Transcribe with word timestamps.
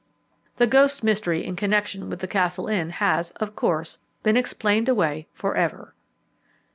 The 0.55 0.65
ghost 0.65 1.03
mystery 1.03 1.45
in 1.45 1.55
connection 1.55 2.09
with 2.09 2.21
the 2.21 2.27
Castle 2.27 2.65
Inn 2.67 2.89
has, 2.89 3.29
of 3.39 3.55
course, 3.55 3.99
been 4.23 4.35
explained 4.35 4.89
away 4.89 5.27
for 5.31 5.55
ever. 5.55 5.93